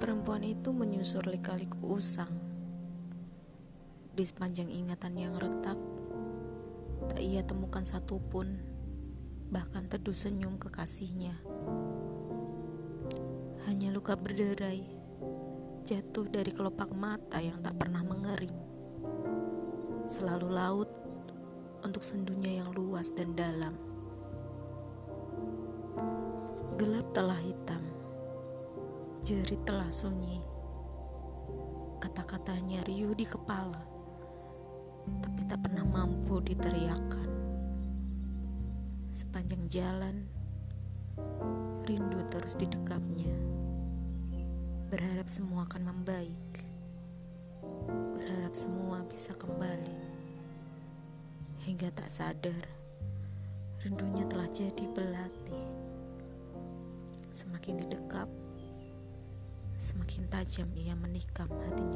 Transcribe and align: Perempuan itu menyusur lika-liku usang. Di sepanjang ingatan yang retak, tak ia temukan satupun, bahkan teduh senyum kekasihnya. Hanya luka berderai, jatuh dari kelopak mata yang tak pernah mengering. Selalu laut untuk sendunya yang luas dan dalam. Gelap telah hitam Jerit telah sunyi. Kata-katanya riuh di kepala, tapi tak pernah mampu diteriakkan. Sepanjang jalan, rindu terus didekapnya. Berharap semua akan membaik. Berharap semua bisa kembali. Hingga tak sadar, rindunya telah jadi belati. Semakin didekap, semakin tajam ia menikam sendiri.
Perempuan 0.00 0.40
itu 0.40 0.72
menyusur 0.72 1.28
lika-liku 1.28 2.00
usang. 2.00 2.32
Di 4.16 4.24
sepanjang 4.24 4.72
ingatan 4.72 5.12
yang 5.12 5.36
retak, 5.36 5.76
tak 7.12 7.20
ia 7.20 7.44
temukan 7.44 7.84
satupun, 7.84 8.64
bahkan 9.52 9.84
teduh 9.92 10.16
senyum 10.16 10.56
kekasihnya. 10.56 11.36
Hanya 13.68 13.92
luka 13.92 14.16
berderai, 14.16 14.88
jatuh 15.84 16.26
dari 16.32 16.56
kelopak 16.56 16.88
mata 16.96 17.36
yang 17.36 17.60
tak 17.60 17.76
pernah 17.76 18.00
mengering. 18.00 18.56
Selalu 20.08 20.48
laut 20.48 20.90
untuk 21.84 22.00
sendunya 22.00 22.64
yang 22.64 22.72
luas 22.72 23.12
dan 23.12 23.36
dalam. 23.36 23.76
Gelap 26.80 27.04
telah 27.12 27.36
hitam 27.36 27.69
Jerit 29.30 29.62
telah 29.62 29.86
sunyi. 29.94 30.42
Kata-katanya 32.02 32.82
riuh 32.82 33.14
di 33.14 33.22
kepala, 33.22 33.78
tapi 35.22 35.46
tak 35.46 35.62
pernah 35.62 35.86
mampu 35.86 36.42
diteriakkan. 36.42 37.30
Sepanjang 39.14 39.70
jalan, 39.70 40.26
rindu 41.86 42.18
terus 42.26 42.58
didekapnya. 42.58 43.30
Berharap 44.90 45.30
semua 45.30 45.62
akan 45.62 45.82
membaik. 45.94 46.66
Berharap 48.18 48.50
semua 48.58 49.06
bisa 49.06 49.30
kembali. 49.38 50.10
Hingga 51.70 51.94
tak 51.94 52.10
sadar, 52.10 52.66
rindunya 53.86 54.26
telah 54.26 54.50
jadi 54.50 54.90
belati. 54.90 55.62
Semakin 57.30 57.86
didekap, 57.86 58.26
semakin 59.80 60.28
tajam 60.28 60.68
ia 60.76 60.92
menikam 60.92 61.48
sendiri. 61.48 61.89